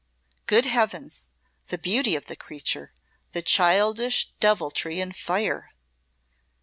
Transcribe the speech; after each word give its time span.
Good 0.47 0.65
Heavens! 0.65 1.25
the 1.67 1.77
beauty 1.77 2.15
of 2.15 2.25
the 2.25 2.35
creature 2.35 2.91
the 3.33 3.43
childish 3.43 4.33
deviltry 4.39 4.99
and 4.99 5.15
fire!" 5.15 5.73